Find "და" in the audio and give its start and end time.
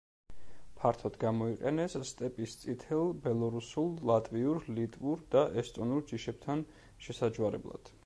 5.37-5.47